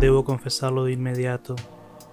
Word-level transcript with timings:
Debo 0.00 0.24
confesarlo 0.24 0.84
de 0.84 0.92
inmediato. 0.92 1.56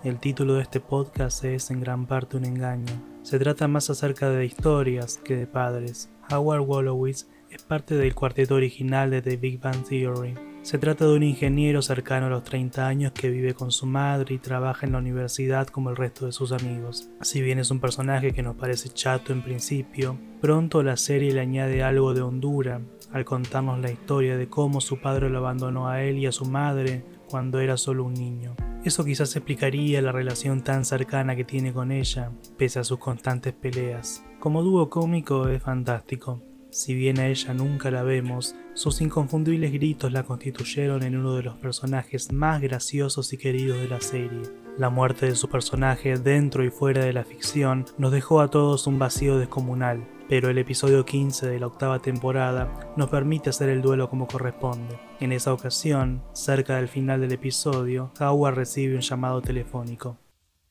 El 0.03 0.19
título 0.19 0.55
de 0.55 0.61
este 0.61 0.81
podcast 0.81 1.45
es 1.45 1.71
en 1.71 1.79
gran 1.79 2.05
parte 2.05 2.35
un 2.35 2.43
engaño. 2.43 2.91
Se 3.21 3.39
trata 3.39 3.69
más 3.69 3.89
acerca 3.89 4.29
de 4.29 4.45
historias 4.45 5.21
que 5.23 5.37
de 5.37 5.47
padres. 5.47 6.09
Howard 6.29 6.65
Wolowitz 6.65 7.27
es 7.49 7.63
parte 7.63 7.95
del 7.95 8.13
cuarteto 8.13 8.55
original 8.55 9.09
de 9.09 9.21
The 9.21 9.37
Big 9.37 9.61
Bang 9.61 9.85
Theory. 9.87 10.35
Se 10.63 10.77
trata 10.77 11.05
de 11.05 11.15
un 11.15 11.23
ingeniero 11.23 11.81
cercano 11.81 12.25
a 12.25 12.29
los 12.29 12.43
30 12.43 12.85
años 12.85 13.13
que 13.13 13.29
vive 13.29 13.53
con 13.53 13.71
su 13.71 13.85
madre 13.85 14.35
y 14.35 14.39
trabaja 14.39 14.85
en 14.85 14.91
la 14.91 14.97
universidad 14.97 15.67
como 15.67 15.89
el 15.89 15.95
resto 15.95 16.25
de 16.25 16.33
sus 16.33 16.51
amigos. 16.51 17.09
Si 17.21 17.41
bien 17.41 17.57
es 17.57 17.71
un 17.71 17.79
personaje 17.79 18.33
que 18.33 18.43
nos 18.43 18.57
parece 18.57 18.89
chato 18.89 19.31
en 19.31 19.43
principio, 19.43 20.19
pronto 20.41 20.83
la 20.83 20.97
serie 20.97 21.31
le 21.31 21.39
añade 21.39 21.83
algo 21.83 22.13
de 22.13 22.21
hondura 22.21 22.81
al 23.13 23.23
contarnos 23.23 23.79
la 23.79 23.91
historia 23.91 24.35
de 24.35 24.49
cómo 24.49 24.81
su 24.81 24.99
padre 24.99 25.29
lo 25.29 25.37
abandonó 25.37 25.87
a 25.87 26.03
él 26.03 26.17
y 26.17 26.25
a 26.25 26.33
su 26.33 26.43
madre 26.43 27.05
cuando 27.27 27.59
era 27.59 27.77
solo 27.77 28.03
un 28.03 28.13
niño. 28.13 28.55
Eso 28.83 29.03
quizás 29.03 29.35
explicaría 29.35 30.01
la 30.01 30.11
relación 30.11 30.63
tan 30.63 30.85
cercana 30.85 31.35
que 31.35 31.43
tiene 31.43 31.73
con 31.73 31.91
ella, 31.91 32.31
pese 32.57 32.79
a 32.79 32.83
sus 32.83 32.99
constantes 32.99 33.53
peleas. 33.53 34.23
Como 34.39 34.63
dúo 34.63 34.89
cómico 34.89 35.47
es 35.47 35.61
fantástico. 35.61 36.41
Si 36.69 36.93
bien 36.93 37.19
a 37.19 37.27
ella 37.27 37.53
nunca 37.53 37.91
la 37.91 38.03
vemos, 38.03 38.55
sus 38.73 39.01
inconfundibles 39.01 39.71
gritos 39.71 40.11
la 40.11 40.23
constituyeron 40.23 41.03
en 41.03 41.17
uno 41.17 41.35
de 41.35 41.43
los 41.43 41.55
personajes 41.57 42.31
más 42.31 42.61
graciosos 42.61 43.33
y 43.33 43.37
queridos 43.37 43.79
de 43.79 43.87
la 43.87 44.01
serie. 44.01 44.66
La 44.77 44.91
muerte 44.91 45.25
de 45.25 45.35
su 45.35 45.49
personaje 45.49 46.19
dentro 46.19 46.63
y 46.63 46.69
fuera 46.69 47.03
de 47.03 47.11
la 47.11 47.23
ficción 47.23 47.85
nos 47.97 48.11
dejó 48.11 48.41
a 48.41 48.51
todos 48.51 48.85
un 48.85 48.99
vacío 48.99 49.39
descomunal, 49.39 50.07
pero 50.29 50.51
el 50.51 50.59
episodio 50.59 51.03
15 51.03 51.47
de 51.47 51.59
la 51.59 51.65
octava 51.65 51.97
temporada 51.97 52.93
nos 52.95 53.09
permite 53.09 53.49
hacer 53.49 53.69
el 53.69 53.81
duelo 53.81 54.07
como 54.07 54.27
corresponde. 54.27 54.99
En 55.19 55.31
esa 55.31 55.51
ocasión, 55.51 56.23
cerca 56.33 56.75
del 56.75 56.89
final 56.89 57.21
del 57.21 57.31
episodio, 57.31 58.11
Howard 58.19 58.53
recibe 58.53 58.93
un 58.93 59.01
llamado 59.01 59.41
telefónico. 59.41 60.19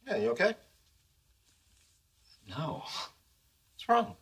Yeah, 0.04 0.18
you? 0.18 0.34
No. 2.46 2.84
What's 3.72 3.88
wrong? 3.88 4.14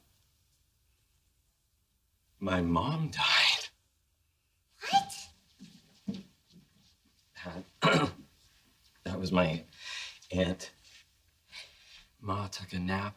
My 2.40 2.62
mom 2.62 3.10
died. 3.10 3.68
What? 4.90 5.12
That 9.04 9.18
was 9.20 9.30
my 9.30 9.62
aunt. 10.34 10.70
Ma 12.20 12.46
took 12.48 12.72
a 12.72 12.78
nap. 12.78 13.16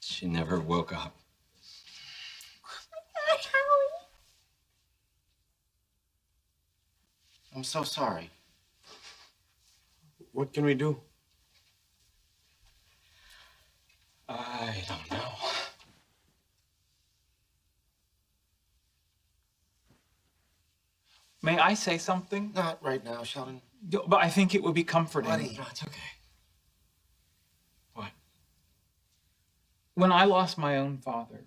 She 0.00 0.26
never 0.26 0.60
woke 0.60 0.92
up. 0.92 1.16
I'm 7.54 7.64
so 7.64 7.82
sorry. 7.82 8.30
What 10.32 10.52
can 10.52 10.64
we 10.64 10.74
do? 10.74 11.00
I 14.28 14.82
don't 14.88 15.10
know. 15.10 15.32
May 21.42 21.58
I 21.58 21.74
say 21.74 21.98
something? 21.98 22.52
Not 22.54 22.82
right 22.82 23.04
now, 23.04 23.24
Sheldon. 23.24 23.60
But 24.06 24.22
I 24.22 24.28
think 24.28 24.54
it 24.54 24.62
would 24.62 24.74
be 24.74 24.84
comforting. 24.84 25.30
Buddy. 25.30 25.56
No, 25.58 25.64
it's 25.70 25.82
okay. 25.82 25.98
What? 27.94 28.10
When 29.94 30.12
I 30.12 30.24
lost 30.24 30.56
my 30.56 30.78
own 30.78 30.98
father, 30.98 31.44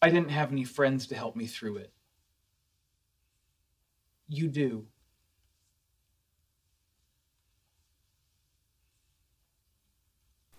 I 0.00 0.08
didn't 0.08 0.30
have 0.30 0.50
any 0.50 0.64
friends 0.64 1.06
to 1.08 1.14
help 1.14 1.36
me 1.36 1.46
through 1.46 1.76
it. 1.76 1.92
You 4.28 4.48
do. 4.48 4.86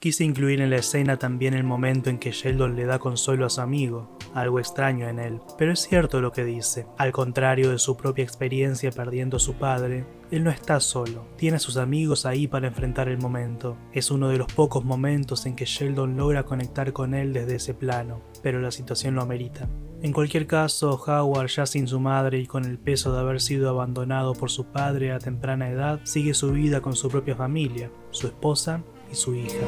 Quise 0.04 0.26
incluir 0.26 0.60
en 0.60 0.70
la 0.70 0.76
escena 0.76 1.16
también 1.16 1.54
el 1.54 1.64
momento 1.64 2.10
en 2.10 2.20
que 2.20 2.32
Sheldon 2.32 2.76
le 2.76 2.84
da 2.84 3.00
consuelo 3.00 3.46
a 3.46 3.50
su 3.50 3.62
amigo, 3.62 4.18
algo 4.34 4.60
extraño 4.60 5.08
en 5.08 5.18
él, 5.18 5.40
pero 5.58 5.72
es 5.72 5.80
cierto 5.80 6.20
lo 6.20 6.34
que 6.34 6.44
dice. 6.44 6.86
Al 6.98 7.14
contrario 7.14 7.72
de 7.72 7.80
su 7.80 7.96
propia 7.96 8.26
experiencia 8.26 8.92
perdiendo 8.92 9.38
a 9.38 9.40
su 9.40 9.54
padre, 9.54 10.06
él 10.30 10.44
no 10.44 10.50
está 10.50 10.82
solo, 10.82 11.26
tiene 11.38 11.56
a 11.56 11.60
sus 11.62 11.78
amigos 11.78 12.26
ahí 12.26 12.50
para 12.50 12.68
enfrentar 12.68 13.08
el 13.08 13.18
momento. 13.18 13.78
Es 13.94 14.12
uno 14.12 14.28
de 14.28 14.40
los 14.40 14.52
pocos 14.52 14.84
momentos 14.84 15.46
en 15.46 15.56
que 15.56 15.64
Sheldon 15.64 16.18
logra 16.18 16.44
conectar 16.44 16.92
con 16.92 17.14
él 17.14 17.32
desde 17.32 17.56
ese 17.56 17.74
plano, 17.74 18.22
pero 18.42 18.60
la 18.60 18.72
situación 18.72 19.16
lo 19.16 19.22
amerita. 19.22 19.70
En 20.02 20.12
cualquier 20.12 20.48
caso, 20.48 21.02
Howard, 21.08 21.48
ya 21.48 21.66
sin 21.66 21.88
su 21.88 22.02
madre 22.02 22.40
y 22.40 22.46
con 22.46 22.66
el 22.66 22.78
peso 22.78 23.14
de 23.14 23.22
haber 23.22 23.40
sido 23.40 23.70
abandonado 23.70 24.34
por 24.34 24.52
su 24.52 24.66
padre 24.66 25.14
a 25.14 25.20
temprana 25.20 25.70
edad, 25.70 26.02
sigue 26.04 26.34
su 26.34 26.52
vida 26.52 26.82
con 26.82 26.98
su 26.98 27.08
propia 27.08 27.38
familia, 27.38 27.90
su 28.12 28.28
esposa 28.28 28.84
su 29.16 29.36
hija. 29.36 29.66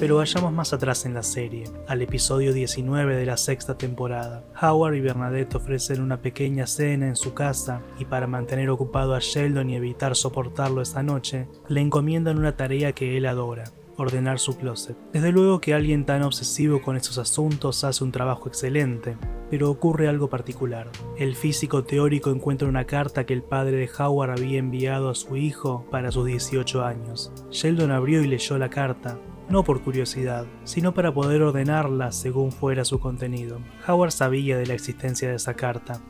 Pero 0.00 0.16
vayamos 0.16 0.52
más 0.52 0.72
atrás 0.72 1.06
en 1.06 1.14
la 1.14 1.22
serie, 1.22 1.64
al 1.86 2.02
episodio 2.02 2.52
19 2.52 3.16
de 3.16 3.24
la 3.24 3.36
sexta 3.36 3.78
temporada. 3.78 4.44
Howard 4.60 4.96
y 4.96 5.00
Bernadette 5.00 5.54
ofrecen 5.54 6.02
una 6.02 6.20
pequeña 6.20 6.66
cena 6.66 7.06
en 7.06 7.16
su 7.16 7.32
casa 7.32 7.80
y 7.98 8.04
para 8.04 8.26
mantener 8.26 8.68
ocupado 8.70 9.14
a 9.14 9.20
Sheldon 9.20 9.70
y 9.70 9.76
evitar 9.76 10.14
soportarlo 10.16 10.82
esa 10.82 11.02
noche, 11.02 11.48
le 11.68 11.80
encomiendan 11.80 12.38
una 12.38 12.56
tarea 12.56 12.92
que 12.92 13.16
él 13.16 13.24
adora, 13.24 13.64
ordenar 13.96 14.40
su 14.40 14.56
closet. 14.56 14.96
Desde 15.12 15.32
luego 15.32 15.60
que 15.60 15.74
alguien 15.74 16.04
tan 16.04 16.22
obsesivo 16.22 16.82
con 16.82 16.96
esos 16.96 17.16
asuntos 17.16 17.84
hace 17.84 18.04
un 18.04 18.12
trabajo 18.12 18.48
excelente, 18.48 19.16
pero 19.54 19.70
ocurre 19.70 20.08
algo 20.08 20.28
particular. 20.28 20.90
El 21.16 21.36
físico 21.36 21.84
teórico 21.84 22.32
encuentra 22.32 22.66
una 22.66 22.86
carta 22.86 23.24
que 23.24 23.34
el 23.34 23.44
padre 23.44 23.76
de 23.76 23.88
Howard 23.96 24.30
había 24.32 24.58
enviado 24.58 25.08
a 25.08 25.14
su 25.14 25.36
hijo 25.36 25.86
para 25.92 26.10
sus 26.10 26.26
18 26.26 26.84
años. 26.84 27.32
Sheldon 27.52 27.92
abrió 27.92 28.20
y 28.20 28.26
leyó 28.26 28.58
la 28.58 28.68
carta, 28.68 29.16
no 29.48 29.62
por 29.62 29.80
curiosidad, 29.84 30.46
sino 30.64 30.92
para 30.92 31.14
poder 31.14 31.40
ordenarla 31.40 32.10
según 32.10 32.50
fuera 32.50 32.84
su 32.84 32.98
contenido. 32.98 33.60
Howard 33.86 34.10
sabía 34.10 34.58
de 34.58 34.66
la 34.66 34.74
existencia 34.74 35.28
de 35.28 35.36
esa 35.36 35.54
carta, 35.54 36.00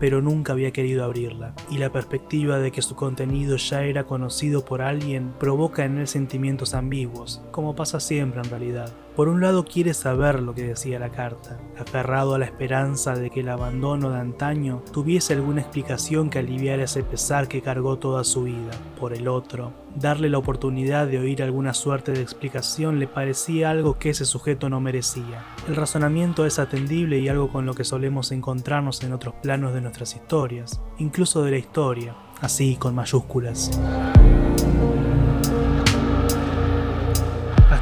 pero 0.00 0.22
nunca 0.22 0.54
había 0.54 0.70
querido 0.70 1.04
abrirla, 1.04 1.54
y 1.70 1.76
la 1.76 1.92
perspectiva 1.92 2.58
de 2.58 2.72
que 2.72 2.80
su 2.80 2.96
contenido 2.96 3.58
ya 3.58 3.82
era 3.82 4.04
conocido 4.04 4.64
por 4.64 4.80
alguien 4.80 5.34
provoca 5.38 5.84
en 5.84 5.98
él 5.98 6.08
sentimientos 6.08 6.72
ambiguos, 6.72 7.42
como 7.50 7.76
pasa 7.76 8.00
siempre 8.00 8.40
en 8.40 8.48
realidad. 8.48 8.94
Por 9.16 9.28
un 9.28 9.40
lado 9.40 9.64
quiere 9.64 9.94
saber 9.94 10.42
lo 10.42 10.56
que 10.56 10.64
decía 10.64 10.98
la 10.98 11.10
carta, 11.10 11.60
aferrado 11.78 12.34
a 12.34 12.38
la 12.40 12.46
esperanza 12.46 13.14
de 13.14 13.30
que 13.30 13.40
el 13.40 13.48
abandono 13.48 14.10
de 14.10 14.18
antaño 14.18 14.82
tuviese 14.92 15.34
alguna 15.34 15.60
explicación 15.60 16.30
que 16.30 16.40
aliviara 16.40 16.82
ese 16.82 17.04
pesar 17.04 17.46
que 17.46 17.62
cargó 17.62 17.96
toda 17.96 18.24
su 18.24 18.42
vida. 18.42 18.72
Por 18.98 19.12
el 19.12 19.28
otro, 19.28 19.72
darle 19.94 20.28
la 20.28 20.38
oportunidad 20.38 21.06
de 21.06 21.20
oír 21.20 21.44
alguna 21.44 21.74
suerte 21.74 22.10
de 22.10 22.22
explicación 22.22 22.98
le 22.98 23.06
parecía 23.06 23.70
algo 23.70 24.00
que 24.00 24.10
ese 24.10 24.24
sujeto 24.24 24.68
no 24.68 24.80
merecía. 24.80 25.44
El 25.68 25.76
razonamiento 25.76 26.44
es 26.44 26.58
atendible 26.58 27.20
y 27.20 27.28
algo 27.28 27.52
con 27.52 27.66
lo 27.66 27.74
que 27.74 27.84
solemos 27.84 28.32
encontrarnos 28.32 29.00
en 29.04 29.12
otros 29.12 29.34
planos 29.40 29.74
de 29.74 29.80
nuestras 29.80 30.16
historias, 30.16 30.80
incluso 30.98 31.44
de 31.44 31.52
la 31.52 31.58
historia, 31.58 32.16
así 32.40 32.74
con 32.74 32.96
mayúsculas. 32.96 33.70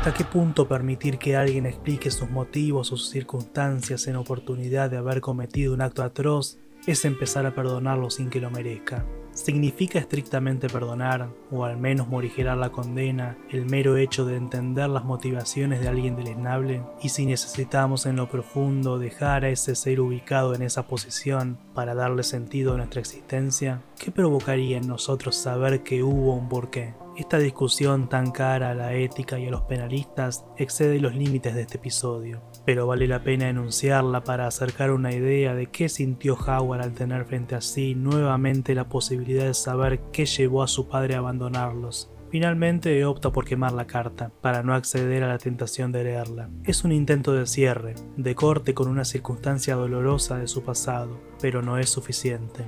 ¿Hasta 0.03 0.15
qué 0.15 0.25
punto 0.25 0.67
permitir 0.67 1.17
que 1.17 1.37
alguien 1.37 1.65
explique 1.65 2.11
sus 2.11 2.29
motivos 2.29 2.91
o 2.91 2.97
sus 2.97 3.11
circunstancias 3.11 4.09
en 4.09 4.17
oportunidad 4.17 4.91
de 4.91 4.97
haber 4.97 5.21
cometido 5.21 5.73
un 5.75 5.81
acto 5.81 6.03
atroz 6.03 6.59
es 6.89 7.05
empezar 7.05 7.47
a 7.47 7.55
perdonarlo 7.55 8.11
sin 8.11 8.29
que 8.29 8.41
lo 8.41 8.51
merezca? 8.51 9.07
¿Significa 9.31 10.01
estrictamente 10.01 10.69
perdonar, 10.69 11.29
o 11.53 11.65
al 11.65 11.77
menos 11.77 12.09
morigerar 12.09 12.59
la 12.59 12.73
condena, 12.73 13.39
el 13.49 13.65
mero 13.65 13.97
hecho 13.97 14.25
de 14.27 14.35
entender 14.35 14.89
las 14.89 15.05
motivaciones 15.05 15.81
de 15.81 15.87
alguien 15.87 16.17
deleznable? 16.17 16.83
¿Y 17.01 17.11
si 17.11 17.25
necesitamos 17.25 18.05
en 18.05 18.17
lo 18.17 18.29
profundo 18.29 18.99
dejar 18.99 19.45
a 19.45 19.51
ese 19.51 19.77
ser 19.77 20.01
ubicado 20.01 20.57
en 20.57 20.63
esa 20.63 20.89
posición 20.89 21.59
para 21.75 21.95
darle 21.95 22.25
sentido 22.25 22.75
a 22.75 22.77
nuestra 22.77 22.99
existencia? 22.99 23.83
¿Qué 24.01 24.11
provocaría 24.11 24.79
en 24.79 24.89
nosotros 24.89 25.37
saber 25.37 25.85
que 25.85 26.03
hubo 26.03 26.35
un 26.35 26.49
porqué? 26.49 26.93
Esta 27.15 27.37
discusión 27.37 28.09
tan 28.09 28.31
cara 28.31 28.71
a 28.71 28.75
la 28.75 28.95
ética 28.95 29.39
y 29.39 29.47
a 29.47 29.51
los 29.51 29.63
penalistas 29.63 30.47
excede 30.57 30.99
los 30.99 31.15
límites 31.15 31.55
de 31.55 31.61
este 31.61 31.77
episodio, 31.77 32.41
pero 32.65 32.87
vale 32.87 33.07
la 33.07 33.23
pena 33.23 33.51
enunciarla 33.51 34.25
para 34.25 34.47
acercar 34.47 34.91
una 34.91 35.13
idea 35.13 35.55
de 35.55 35.67
qué 35.67 35.91
sintió 35.91 36.37
Howard 36.37 36.81
al 36.81 36.95
tener 36.95 37.27
frente 37.27 37.55
a 37.55 37.61
sí 37.61 37.95
nuevamente 37.95 38.75
la 38.75 38.89
posibilidad 38.89 39.45
de 39.45 39.53
saber 39.53 40.01
qué 40.11 40.25
llevó 40.25 40.63
a 40.63 40.69
su 40.69 40.89
padre 40.89 41.15
a 41.15 41.19
abandonarlos. 41.19 42.11
Finalmente 42.31 43.05
opta 43.05 43.31
por 43.31 43.45
quemar 43.45 43.73
la 43.73 43.87
carta, 43.87 44.33
para 44.41 44.63
no 44.63 44.73
acceder 44.73 45.23
a 45.23 45.29
la 45.29 45.37
tentación 45.37 45.93
de 45.93 46.05
leerla. 46.05 46.49
Es 46.65 46.83
un 46.83 46.93
intento 46.93 47.35
de 47.35 47.47
cierre, 47.47 47.95
de 48.17 48.35
corte 48.35 48.73
con 48.73 48.89
una 48.89 49.05
circunstancia 49.05 49.75
dolorosa 49.75 50.39
de 50.39 50.49
su 50.49 50.63
pasado, 50.63 51.21
pero 51.43 51.61
no 51.61 51.77
es 51.77 51.91
suficiente. 51.91 52.65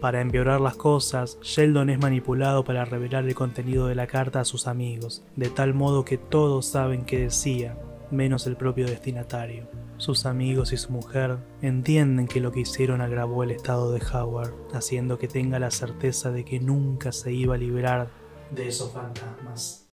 Para 0.00 0.20
empeorar 0.20 0.60
las 0.60 0.76
cosas, 0.76 1.38
Sheldon 1.42 1.90
es 1.90 1.98
manipulado 1.98 2.62
para 2.62 2.84
revelar 2.84 3.24
el 3.24 3.34
contenido 3.34 3.88
de 3.88 3.96
la 3.96 4.06
carta 4.06 4.40
a 4.40 4.44
sus 4.44 4.68
amigos, 4.68 5.24
de 5.34 5.50
tal 5.50 5.74
modo 5.74 6.04
que 6.04 6.18
todos 6.18 6.66
saben 6.66 7.04
qué 7.04 7.18
decía, 7.18 7.76
menos 8.12 8.46
el 8.46 8.56
propio 8.56 8.86
destinatario. 8.86 9.68
Sus 9.96 10.24
amigos 10.24 10.72
y 10.72 10.76
su 10.76 10.92
mujer 10.92 11.38
entienden 11.62 12.28
que 12.28 12.40
lo 12.40 12.52
que 12.52 12.60
hicieron 12.60 13.00
agravó 13.00 13.42
el 13.42 13.50
estado 13.50 13.90
de 13.90 14.00
Howard, 14.12 14.54
haciendo 14.72 15.18
que 15.18 15.26
tenga 15.26 15.58
la 15.58 15.72
certeza 15.72 16.30
de 16.30 16.44
que 16.44 16.60
nunca 16.60 17.10
se 17.10 17.32
iba 17.32 17.56
a 17.56 17.58
liberar 17.58 18.08
de 18.52 18.68
esos 18.68 18.92
fantasmas. 18.92 19.87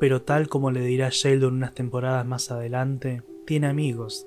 Pero 0.00 0.22
tal 0.22 0.48
como 0.48 0.70
le 0.70 0.80
dirá 0.80 1.08
Sheldon 1.10 1.54
unas 1.54 1.74
temporadas 1.74 2.24
más 2.26 2.50
adelante, 2.50 3.22
tiene 3.46 3.66
amigos, 3.66 4.26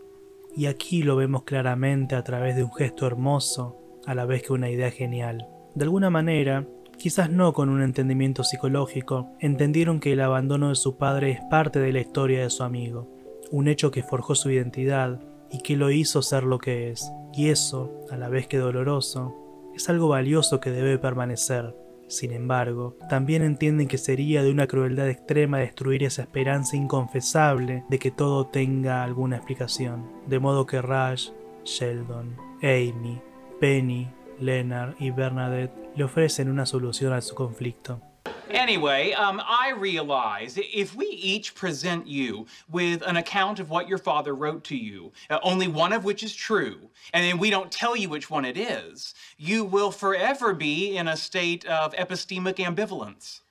y 0.56 0.66
aquí 0.66 1.04
lo 1.04 1.16
vemos 1.16 1.44
claramente 1.44 2.16
a 2.16 2.24
través 2.24 2.56
de 2.56 2.64
un 2.64 2.74
gesto 2.74 3.08
hermoso, 3.08 3.78
a 4.06 4.16
la 4.16 4.26
vez 4.26 4.44
que 4.44 4.54
una 4.54 4.70
idea 4.70 4.92
genial. 4.92 5.48
De 5.76 5.84
alguna 5.84 6.10
manera, 6.10 6.68
quizás 6.98 7.30
no 7.30 7.54
con 7.54 7.70
un 7.70 7.82
entendimiento 7.82 8.44
psicológico, 8.44 9.30
entendieron 9.40 10.00
que 10.00 10.14
el 10.14 10.22
abandono 10.22 10.70
de 10.70 10.76
su 10.76 10.98
padre 10.98 11.32
es 11.32 11.40
parte 11.50 11.80
de 11.80 11.94
la 11.94 12.02
historia 12.02 12.44
de 12.44 12.50
su 12.50 12.64
amigo, 12.64 13.08
un 13.52 13.68
hecho 13.68 13.92
que 13.92 14.04
forjó 14.04 14.36
su 14.36 14.50
identidad 14.50 15.22
y 15.52 15.60
que 15.60 15.76
lo 15.76 15.92
hizo 15.92 16.22
ser 16.22 16.44
lo 16.44 16.58
que 16.58 16.90
es, 16.92 17.12
y 17.34 17.50
eso, 17.50 17.92
a 18.10 18.18
la 18.18 18.30
vez 18.30 18.48
que 18.48 18.58
doloroso, 18.58 19.36
es 19.76 19.90
algo 19.90 20.10
valioso 20.10 20.60
que 20.60 20.72
debe 20.72 20.98
permanecer, 20.98 21.76
sin 22.12 22.34
embargo, 22.34 22.98
también 23.10 23.42
entienden 23.42 23.88
que 23.88 23.98
sería 23.98 24.44
de 24.44 24.52
una 24.52 24.68
crueldad 24.68 25.10
extrema 25.10 25.60
destruir 25.60 26.04
esa 26.04 26.24
esperanza 26.24 26.76
inconfesable 26.76 27.86
de 27.90 28.00
que 28.00 28.12
todo 28.12 28.48
tenga 28.48 29.04
alguna 29.04 29.38
explicación. 29.38 30.12
De 30.28 30.38
modo 30.40 30.66
que 30.66 30.82
Raj, 30.82 31.32
Sheldon, 31.64 32.36
Amy, 32.62 33.22
Penny, 33.62 34.10
Leonard 34.42 34.96
y 35.00 35.12
Bernadette 35.12 35.72
le 35.96 36.04
ofrecen 36.04 36.50
una 36.50 36.66
solución 36.66 37.14
a 37.14 37.22
su 37.22 37.34
conflicto. 37.34 38.02
Anyway, 38.50 39.14
um, 39.14 39.42
I 39.44 39.72
realize 39.72 40.58
if 40.58 40.96
we 40.96 41.06
each 41.06 41.56
present 41.56 42.08
you 42.08 42.48
with 42.70 43.02
an 43.04 43.18
account 43.18 43.60
of 43.60 43.70
what 43.70 43.88
your 43.88 43.98
father 43.98 44.36
wrote 44.36 44.64
to 44.66 44.76
you, 44.76 45.12
uh, 45.30 45.40
only 45.44 45.68
one 45.68 45.94
of 45.94 46.04
which 46.04 46.24
is 46.24 46.36
true, 46.36 46.90
and 47.14 47.24
then 47.24 47.38
we 47.38 47.50
don't 47.50 47.72
tell 47.72 47.96
you 47.96 48.10
which 48.10 48.30
one 48.30 48.46
it 48.46 48.58
is, 48.58 49.14
you 49.38 49.64
will 49.64 49.92
forever 49.92 50.54
be 50.54 50.98
in 50.98 51.08
a 51.08 51.18
state 51.18 51.66
of 51.66 51.94
epistemic 51.94 52.56
ambivalence. 52.56 53.42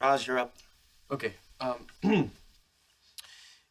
Roz, 0.00 0.26
you're 0.26 0.38
up. 0.38 0.54
Okay. 1.10 1.34
Um, 1.60 1.86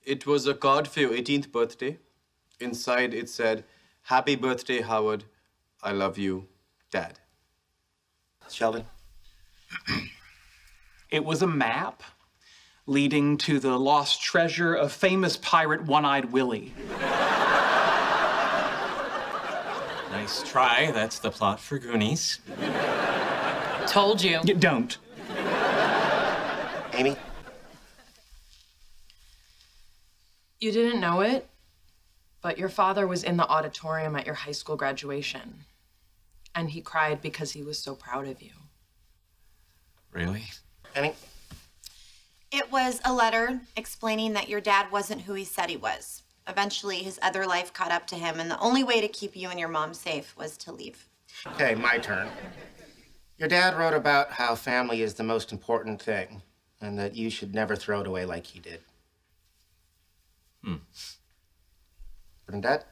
it 0.06 0.25
was 0.25 0.47
a 0.47 0.53
card 0.53 0.88
for 0.88 1.01
your 1.01 1.12
18th 1.12 1.51
birthday. 1.51 1.97
Inside 2.59 3.13
it 3.13 3.30
said, 3.30 3.63
Happy 4.03 4.35
birthday, 4.35 4.81
Howard. 4.81 5.25
I 5.83 5.91
love 5.91 6.18
you, 6.18 6.47
Dad. 6.91 7.19
Sheldon. 8.50 8.85
It 11.09 11.24
was 11.24 11.42
a 11.42 11.48
map 11.48 12.04
leading 12.86 13.38
to 13.38 13.59
the 13.59 13.77
lost 13.77 14.21
treasure 14.21 14.74
of 14.74 14.92
famous 14.92 15.38
pirate 15.38 15.86
One-Eyed 15.86 16.31
Willie. 16.31 16.74
Nice 20.27 20.42
try. 20.42 20.92
That's 20.92 21.19
the 21.19 21.30
plot 21.30 21.59
for 21.59 21.77
Goonies. 21.77 22.39
Told 23.88 24.21
you. 24.21 24.39
You 24.44 24.56
don't. 24.56 24.98
Amy? 26.94 27.15
You 30.59 30.71
didn't 30.71 31.00
know 31.00 31.21
it, 31.21 31.48
but 32.42 32.57
your 32.57 32.68
father 32.68 33.06
was 33.06 33.24
in 33.24 33.38
the 33.38 33.48
auditorium 33.48 34.15
at 34.15 34.25
your 34.25 34.36
high 34.36 34.51
school 34.51 34.75
graduation. 34.75 35.65
And 36.56 36.71
he 36.71 36.81
cried 36.81 37.21
because 37.21 37.51
he 37.51 37.62
was 37.62 37.77
so 37.77 37.94
proud 37.94 38.27
of 38.27 38.42
you. 38.42 38.54
Really? 40.12 40.45
Penny? 40.97 41.13
It 42.51 42.71
was 42.71 42.99
a 43.05 43.13
letter 43.13 43.61
explaining 43.75 44.33
that 44.33 44.49
your 44.49 44.59
dad 44.59 44.91
wasn't 44.91 45.21
who 45.21 45.35
he 45.35 45.44
said 45.44 45.69
he 45.69 45.77
was. 45.77 46.23
Eventually, 46.47 47.03
his 47.03 47.19
other 47.21 47.45
life 47.45 47.71
caught 47.71 47.91
up 47.91 48.07
to 48.07 48.15
him, 48.15 48.39
and 48.39 48.49
the 48.49 48.59
only 48.59 48.83
way 48.83 48.99
to 48.99 49.07
keep 49.07 49.35
you 49.35 49.49
and 49.49 49.59
your 49.59 49.69
mom 49.69 49.94
safe 49.94 50.35
was 50.35 50.57
to 50.57 50.71
leave. 50.71 51.07
Okay, 51.45 51.75
my 51.75 51.99
turn. 51.99 52.29
Your 53.38 53.47
dad 53.47 53.77
wrote 53.77 53.94
about 53.94 54.31
how 54.31 54.55
family 54.55 55.03
is 55.03 55.13
the 55.13 55.23
most 55.23 55.51
important 55.51 56.01
thing 56.01 56.41
and 56.81 56.97
that 56.97 57.15
you 57.15 57.29
should 57.29 57.53
never 57.53 57.75
throw 57.75 58.01
it 58.01 58.07
away 58.07 58.25
like 58.25 58.47
he 58.47 58.59
did. 58.59 58.79
Hmm. 60.63 60.77
Bernadette? 62.47 62.88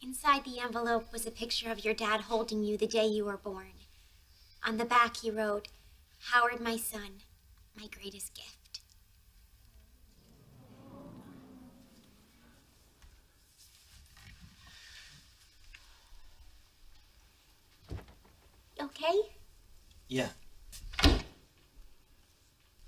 Inside 0.00 0.44
the 0.44 0.60
envelope 0.60 1.12
was 1.12 1.26
a 1.26 1.30
picture 1.30 1.70
of 1.70 1.84
your 1.84 1.92
dad 1.92 2.22
holding 2.22 2.64
you 2.64 2.78
the 2.78 2.86
day 2.86 3.06
you 3.06 3.26
were 3.26 3.36
born. 3.36 3.81
On 4.64 4.76
the 4.76 4.84
back, 4.84 5.16
he 5.16 5.30
wrote, 5.30 5.68
Howard, 6.30 6.60
my 6.60 6.76
son, 6.76 7.22
my 7.76 7.88
greatest 7.88 8.32
gift. 8.34 8.80
Okay? 18.80 19.20
Yeah. 20.08 20.28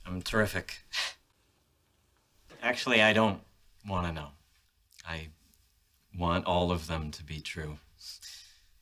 I'm 0.07 0.23
terrific. 0.23 0.85
Actually, 2.63 3.03
I 3.03 3.13
don't 3.13 3.41
want 3.87 4.07
to 4.07 4.13
know. 4.13 4.29
I 5.07 5.29
want 6.17 6.47
all 6.47 6.71
of 6.71 6.87
them 6.87 7.11
to 7.11 7.25
be 7.25 7.41
true. 7.41 7.79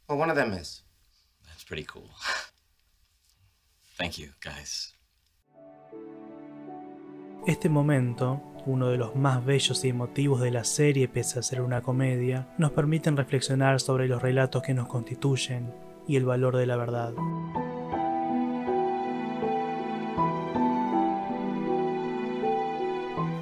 Well, 0.09 0.19
one 0.19 0.29
of 0.29 0.37
them 0.37 0.53
is. 0.53 0.83
That's 1.47 1.65
pretty 1.65 1.85
cool. 1.85 2.11
Este 7.47 7.69
momento, 7.69 8.41
uno 8.67 8.89
de 8.89 8.97
los 8.97 9.17
más 9.17 9.45
bellos 9.45 9.85
y 9.85 9.89
emotivos 9.89 10.41
de 10.41 10.51
la 10.51 10.65
serie 10.65 11.09
pese 11.09 11.39
a 11.39 11.43
ser 11.43 11.61
una 11.61 11.83
comedia, 11.83 12.49
nos 12.59 12.73
permiten 12.73 13.17
reflexionar 13.17 13.81
sobre 13.81 14.09
los 14.09 14.23
relatos 14.23 14.63
que 14.63 14.75
nos 14.75 14.89
constituyen 14.89 15.73
y 16.07 16.17
el 16.17 16.25
valor 16.25 16.57
de 16.57 16.67
la 16.67 16.77
verdad. 16.77 17.13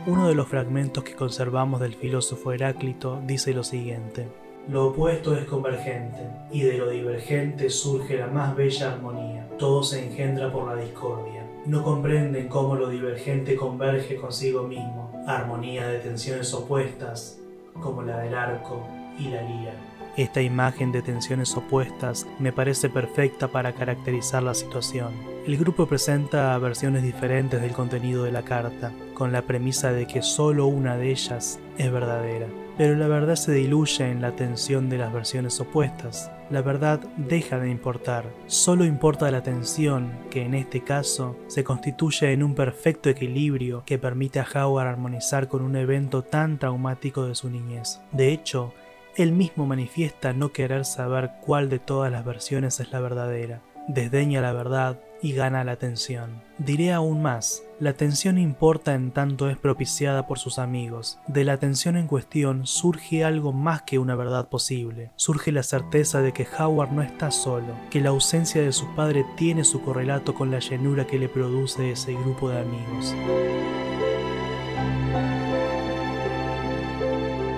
Uno 0.07 0.29
de 0.29 0.35
los 0.35 0.49
fragmentos 0.49 1.05
que 1.05 1.15
conservamos 1.15 1.81
del 1.81 1.95
filósofo 1.95 2.53
Heráclito 2.53 3.23
dice 3.27 3.55
lo 3.55 3.63
siguiente. 3.63 4.50
Lo 4.71 4.87
opuesto 4.87 5.37
es 5.37 5.47
convergente, 5.47 6.31
y 6.53 6.63
de 6.63 6.79
lo 6.79 6.89
divergente 6.89 7.71
surge 7.71 8.17
la 8.17 8.29
más 8.29 8.55
bella 8.55 8.93
armonía. 8.93 9.49
Todo 9.59 9.83
se 9.83 10.07
engendra 10.07 10.53
por 10.53 10.65
la 10.65 10.81
discordia. 10.81 11.45
No 11.67 11.83
comprenden 11.83 12.47
cómo 12.47 12.77
lo 12.77 12.89
divergente 12.89 13.57
converge 13.57 14.15
consigo 14.15 14.63
mismo. 14.63 15.11
Armonía 15.27 15.89
de 15.89 15.99
tensiones 15.99 16.55
opuestas, 16.55 17.41
como 17.83 18.03
la 18.03 18.21
del 18.21 18.33
arco 18.33 18.87
y 19.19 19.25
la 19.31 19.43
lira. 19.43 19.73
Esta 20.17 20.41
imagen 20.41 20.93
de 20.93 21.03
tensiones 21.03 21.57
opuestas 21.57 22.29
me 22.39 22.53
parece 22.53 22.89
perfecta 22.89 23.49
para 23.49 23.73
caracterizar 23.73 24.45
la 24.45 24.55
situación. 24.55 25.13
El 25.49 25.57
grupo 25.57 25.87
presenta 25.87 26.57
versiones 26.59 27.03
diferentes 27.03 27.61
del 27.61 27.73
contenido 27.73 28.23
de 28.23 28.31
la 28.31 28.43
carta, 28.43 28.93
con 29.15 29.33
la 29.33 29.43
premisa 29.43 29.91
de 29.91 30.07
que 30.07 30.23
solo 30.23 30.69
una 30.69 30.97
de 30.97 31.11
ellas 31.11 31.59
es 31.77 31.91
verdadera. 31.91 32.47
Pero 32.81 32.97
la 32.97 33.09
verdad 33.09 33.37
se 33.37 33.53
diluye 33.53 34.11
en 34.11 34.23
la 34.23 34.35
tensión 34.37 34.89
de 34.89 34.97
las 34.97 35.13
versiones 35.13 35.61
opuestas. 35.61 36.31
La 36.49 36.63
verdad 36.63 36.99
deja 37.19 37.59
de 37.59 37.69
importar, 37.69 38.25
solo 38.47 38.87
importa 38.87 39.31
la 39.31 39.43
tensión 39.43 40.11
que 40.31 40.47
en 40.47 40.55
este 40.55 40.83
caso 40.83 41.37
se 41.47 41.63
constituye 41.63 42.33
en 42.33 42.43
un 42.43 42.55
perfecto 42.55 43.11
equilibrio 43.11 43.83
que 43.85 43.99
permite 43.99 44.41
a 44.41 44.47
Howard 44.55 44.87
armonizar 44.87 45.47
con 45.47 45.61
un 45.61 45.77
evento 45.77 46.23
tan 46.23 46.59
traumático 46.59 47.27
de 47.27 47.35
su 47.35 47.51
niñez. 47.51 48.01
De 48.13 48.33
hecho, 48.33 48.73
él 49.15 49.33
mismo 49.33 49.67
manifiesta 49.67 50.33
no 50.33 50.51
querer 50.51 50.87
saber 50.87 51.33
cuál 51.43 51.69
de 51.69 51.81
todas 51.81 52.11
las 52.11 52.25
versiones 52.25 52.81
es 52.81 52.91
la 52.93 53.01
verdadera, 53.01 53.61
desdeña 53.89 54.41
la 54.41 54.55
verdad 54.55 54.99
y 55.23 55.33
gana 55.33 55.65
la 55.65 55.73
atención. 55.73 56.43
Diré 56.59 56.93
aún 56.93 57.23
más, 57.23 57.63
la 57.79 57.91
atención 57.91 58.39
importa 58.39 58.95
en 58.95 59.11
tanto 59.11 59.49
es 59.49 59.57
propiciada 59.57 60.27
por 60.27 60.39
sus 60.39 60.59
amigos. 60.59 61.19
De 61.27 61.45
la 61.45 61.55
atención 61.55 61.97
en 61.97 62.07
cuestión 62.07 62.67
surge 62.67 63.25
algo 63.25 63.53
más 63.53 63.83
que 63.83 63.99
una 63.99 64.15
verdad 64.15 64.49
posible. 64.49 65.11
Surge 65.17 65.53
la 65.53 65.63
certeza 65.63 66.21
de 66.21 66.33
que 66.33 66.47
Howard 66.59 66.93
no 66.93 67.03
está 67.03 67.31
solo, 67.31 67.75
que 67.91 68.01
la 68.01 68.11
ausencia 68.11 68.63
de 68.63 68.73
su 68.73 68.95
padre 68.95 69.25
tiene 69.37 69.65
su 69.65 69.83
correlato 69.83 70.35
con 70.35 70.51
la 70.51 70.59
llenura 70.59 71.07
que 71.07 71.19
le 71.19 71.29
produce 71.29 71.93
ese 71.93 72.13
grupo 72.13 72.51
de 72.51 72.61
amigos. 72.61 73.15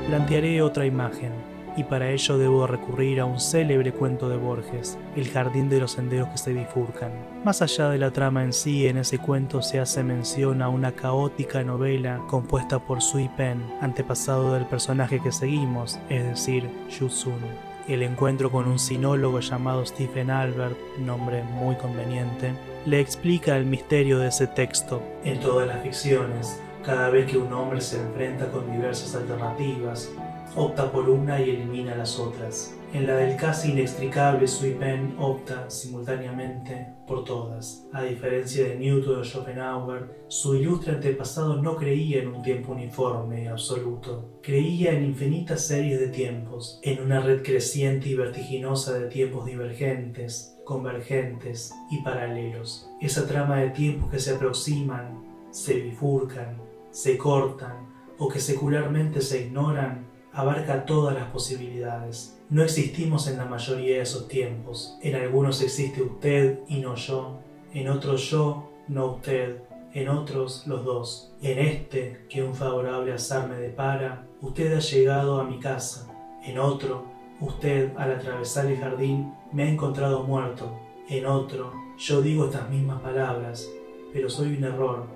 Plantearé 0.08 0.62
otra 0.62 0.86
imagen. 0.86 1.51
Y 1.76 1.84
para 1.84 2.10
ello 2.10 2.38
debo 2.38 2.66
recurrir 2.66 3.20
a 3.20 3.24
un 3.24 3.40
célebre 3.40 3.92
cuento 3.92 4.28
de 4.28 4.36
Borges, 4.36 4.98
El 5.16 5.28
jardín 5.28 5.68
de 5.68 5.80
los 5.80 5.92
senderos 5.92 6.28
que 6.28 6.38
se 6.38 6.52
bifurcan. 6.52 7.12
Más 7.44 7.62
allá 7.62 7.88
de 7.88 7.98
la 7.98 8.10
trama 8.10 8.44
en 8.44 8.52
sí, 8.52 8.86
en 8.86 8.98
ese 8.98 9.18
cuento 9.18 9.62
se 9.62 9.80
hace 9.80 10.02
mención 10.02 10.62
a 10.62 10.68
una 10.68 10.92
caótica 10.92 11.62
novela 11.62 12.20
compuesta 12.28 12.78
por 12.78 13.02
Sui 13.02 13.28
Pen, 13.36 13.62
antepasado 13.80 14.54
del 14.54 14.66
personaje 14.66 15.20
que 15.20 15.32
seguimos, 15.32 15.98
es 16.08 16.24
decir, 16.24 16.68
Yu 16.88 17.08
Sun. 17.08 17.40
El 17.88 18.02
encuentro 18.02 18.50
con 18.50 18.68
un 18.68 18.78
sinólogo 18.78 19.40
llamado 19.40 19.84
Stephen 19.84 20.30
Albert, 20.30 20.76
nombre 20.98 21.42
muy 21.42 21.74
conveniente, 21.74 22.52
le 22.86 23.00
explica 23.00 23.56
el 23.56 23.66
misterio 23.66 24.18
de 24.18 24.28
ese 24.28 24.46
texto. 24.46 25.02
En 25.24 25.40
todas 25.40 25.66
las 25.66 25.82
ficciones, 25.82 26.60
cada 26.84 27.10
vez 27.10 27.30
que 27.30 27.38
un 27.38 27.52
hombre 27.52 27.80
se 27.80 28.00
enfrenta 28.00 28.50
con 28.50 28.70
diversas 28.70 29.14
alternativas, 29.14 30.10
opta 30.54 30.92
por 30.92 31.08
una 31.08 31.40
y 31.40 31.50
elimina 31.50 31.94
las 31.94 32.18
otras. 32.18 32.74
En 32.92 33.06
la 33.06 33.16
del 33.16 33.36
casi 33.36 33.70
inextricable 33.70 34.46
Sui 34.46 34.72
Pen 34.72 35.14
opta 35.18 35.70
simultáneamente 35.70 36.88
por 37.06 37.24
todas. 37.24 37.86
A 37.92 38.02
diferencia 38.02 38.64
de 38.68 38.76
Newton 38.76 39.20
o 39.20 39.24
Schopenhauer, 39.24 40.24
su 40.28 40.56
ilustre 40.56 40.92
antepasado 40.92 41.62
no 41.62 41.76
creía 41.76 42.20
en 42.20 42.28
un 42.28 42.42
tiempo 42.42 42.72
uniforme 42.72 43.44
y 43.44 43.46
absoluto. 43.46 44.38
Creía 44.42 44.92
en 44.92 45.04
infinitas 45.04 45.66
series 45.66 46.00
de 46.00 46.08
tiempos, 46.08 46.80
en 46.82 47.02
una 47.02 47.20
red 47.20 47.42
creciente 47.42 48.10
y 48.10 48.14
vertiginosa 48.14 48.98
de 48.98 49.08
tiempos 49.08 49.46
divergentes, 49.46 50.58
convergentes 50.66 51.72
y 51.90 52.02
paralelos. 52.02 52.90
Esa 53.00 53.26
trama 53.26 53.56
de 53.56 53.70
tiempos 53.70 54.10
que 54.10 54.18
se 54.18 54.34
aproximan, 54.34 55.48
se 55.50 55.80
bifurcan, 55.80 56.58
se 56.90 57.16
cortan 57.16 57.90
o 58.18 58.28
que 58.28 58.38
secularmente 58.38 59.22
se 59.22 59.46
ignoran 59.46 60.11
abarca 60.32 60.84
todas 60.86 61.14
las 61.14 61.30
posibilidades. 61.30 62.38
No 62.48 62.62
existimos 62.62 63.28
en 63.28 63.38
la 63.38 63.44
mayoría 63.44 63.96
de 63.96 64.02
esos 64.02 64.28
tiempos. 64.28 64.96
En 65.02 65.14
algunos 65.14 65.62
existe 65.62 66.02
usted 66.02 66.60
y 66.68 66.80
no 66.80 66.94
yo, 66.94 67.38
en 67.74 67.88
otros 67.88 68.30
yo, 68.30 68.70
no 68.88 69.06
usted, 69.06 69.58
en 69.94 70.08
otros 70.08 70.66
los 70.66 70.84
dos. 70.84 71.32
En 71.42 71.58
este, 71.58 72.26
que 72.28 72.42
un 72.42 72.54
favorable 72.54 73.12
azar 73.12 73.48
me 73.48 73.56
depara, 73.56 74.26
usted 74.40 74.74
ha 74.74 74.80
llegado 74.80 75.40
a 75.40 75.44
mi 75.44 75.58
casa. 75.58 76.08
En 76.44 76.58
otro, 76.58 77.04
usted, 77.40 77.92
al 77.96 78.12
atravesar 78.12 78.66
el 78.66 78.78
jardín, 78.78 79.32
me 79.52 79.64
ha 79.64 79.68
encontrado 79.68 80.22
muerto. 80.24 80.78
En 81.08 81.26
otro, 81.26 81.72
yo 81.98 82.22
digo 82.22 82.46
estas 82.46 82.68
mismas 82.70 83.00
palabras, 83.00 83.68
pero 84.12 84.28
soy 84.28 84.56
un 84.56 84.64
error, 84.64 85.06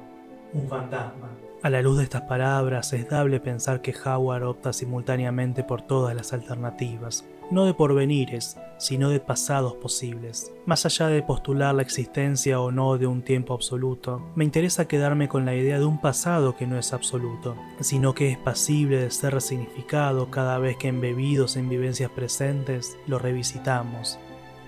un 0.52 0.68
fantasma. 0.68 1.35
A 1.62 1.70
la 1.70 1.80
luz 1.80 1.96
de 1.96 2.04
estas 2.04 2.22
palabras 2.22 2.92
es 2.92 3.08
dable 3.08 3.40
pensar 3.40 3.80
que 3.80 3.94
Howard 4.04 4.44
opta 4.44 4.72
simultáneamente 4.72 5.64
por 5.64 5.82
todas 5.82 6.14
las 6.14 6.32
alternativas, 6.32 7.24
no 7.50 7.64
de 7.64 7.72
porvenires, 7.72 8.58
sino 8.78 9.08
de 9.08 9.20
pasados 9.20 9.74
posibles. 9.74 10.52
Más 10.66 10.84
allá 10.84 11.08
de 11.08 11.22
postular 11.22 11.74
la 11.74 11.82
existencia 11.82 12.60
o 12.60 12.70
no 12.70 12.98
de 12.98 13.06
un 13.06 13.22
tiempo 13.22 13.54
absoluto, 13.54 14.22
me 14.34 14.44
interesa 14.44 14.86
quedarme 14.86 15.28
con 15.28 15.46
la 15.46 15.54
idea 15.54 15.78
de 15.78 15.86
un 15.86 16.00
pasado 16.00 16.56
que 16.56 16.66
no 16.66 16.78
es 16.78 16.92
absoluto, 16.92 17.56
sino 17.80 18.14
que 18.14 18.30
es 18.30 18.38
pasible 18.38 18.98
de 18.98 19.10
ser 19.10 19.32
resignificado 19.32 20.30
cada 20.30 20.58
vez 20.58 20.76
que 20.76 20.88
embebidos 20.88 21.56
en 21.56 21.68
vivencias 21.68 22.10
presentes 22.10 22.98
lo 23.06 23.18
revisitamos, 23.18 24.18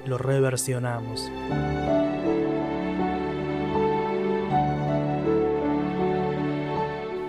lo 0.06 0.16
reversionamos. 0.16 1.30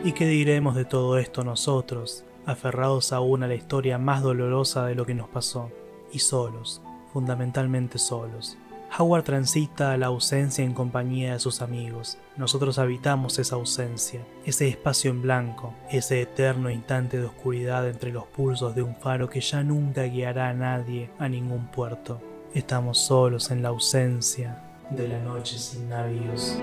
¿Y 0.01 0.13
qué 0.13 0.25
diremos 0.27 0.75
de 0.75 0.85
todo 0.85 1.17
esto 1.17 1.43
nosotros, 1.43 2.23
aferrados 2.45 3.11
aún 3.11 3.43
a 3.43 3.47
la 3.47 3.55
historia 3.55 3.97
más 3.97 4.23
dolorosa 4.23 4.85
de 4.85 4.95
lo 4.95 5.05
que 5.05 5.13
nos 5.13 5.27
pasó, 5.27 5.71
y 6.13 6.19
solos, 6.19 6.81
fundamentalmente 7.11 7.97
solos? 7.97 8.57
Howard 8.97 9.23
transita 9.23 9.91
a 9.91 9.97
la 9.97 10.07
ausencia 10.07 10.63
en 10.63 10.73
compañía 10.73 11.33
de 11.33 11.39
sus 11.39 11.61
amigos. 11.61 12.17
Nosotros 12.37 12.79
habitamos 12.79 13.39
esa 13.39 13.55
ausencia, 13.55 14.21
ese 14.45 14.69
espacio 14.69 15.11
en 15.11 15.21
blanco, 15.21 15.73
ese 15.91 16.21
eterno 16.21 16.69
instante 16.69 17.19
de 17.19 17.25
oscuridad 17.25 17.87
entre 17.87 18.13
los 18.13 18.23
pulsos 18.23 18.73
de 18.75 18.83
un 18.83 18.95
faro 18.95 19.29
que 19.29 19.41
ya 19.41 19.63
nunca 19.63 20.03
guiará 20.03 20.47
a 20.47 20.53
nadie 20.53 21.11
a 21.19 21.27
ningún 21.27 21.67
puerto. 21.67 22.21
Estamos 22.53 22.99
solos 22.99 23.51
en 23.51 23.61
la 23.61 23.69
ausencia 23.69 24.63
de 24.91 25.09
la 25.09 25.19
noche 25.19 25.59
sin 25.59 25.89
navíos. 25.89 26.57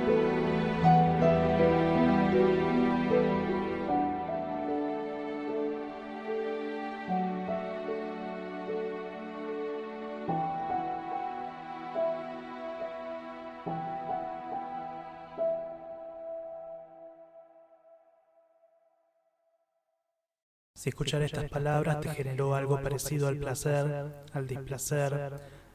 Si 20.87 20.91
escuchar 20.91 21.23
estas 21.23 21.51
palabras 21.51 22.01
te 22.01 22.11
generó 22.11 22.55
algo 22.55 22.81
parecido 22.81 23.27
al 23.27 23.39
placer, 23.39 24.07
al 24.33 24.47
displacer, 24.47 25.33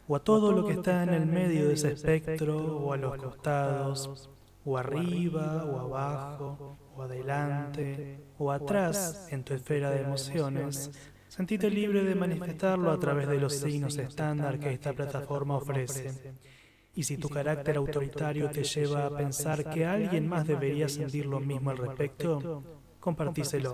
o 0.08 0.16
a 0.16 0.24
todo 0.24 0.54
lo 0.54 0.66
que 0.66 0.72
está 0.72 1.04
en 1.04 1.10
el 1.10 1.26
medio 1.26 1.68
de 1.68 1.74
ese 1.74 1.92
espectro, 1.92 2.78
o 2.78 2.94
a 2.94 2.96
los 2.96 3.18
costados, 3.18 4.30
o 4.64 4.78
arriba, 4.78 5.66
o 5.66 5.80
abajo, 5.82 6.78
o 6.96 7.02
adelante, 7.02 8.22
o 8.38 8.54
atrás 8.54 9.28
en 9.32 9.44
tu 9.44 9.54
esfera 9.54 9.92
de 9.92 10.04
emociones, 10.04 10.90
sentite 11.28 11.70
libre 11.70 12.06
de 12.06 12.16
manifestarlo 12.16 12.90
a 12.90 12.98
través 12.98 13.28
de 13.28 13.38
los 13.38 13.54
signos 13.54 13.98
estándar 13.98 14.60
que 14.60 14.72
esta 14.72 14.94
plataforma 14.94 15.58
ofrece. 15.58 16.34
Y 16.96 17.04
si 17.04 17.18
tu 17.18 17.28
carácter 17.28 17.76
autoritario 17.76 18.50
te 18.50 18.64
lleva 18.64 19.08
a 19.08 19.18
pensar 19.18 19.70
que 19.70 19.86
alguien 19.86 20.30
más 20.30 20.48
debería 20.48 20.88
sentir 20.88 21.26
lo 21.26 21.42
mismo 21.42 21.72
al 21.72 21.80
respecto, 21.80 22.64
compartíselo. 23.02 23.74